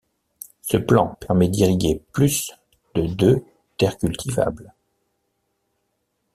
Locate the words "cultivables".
3.99-4.73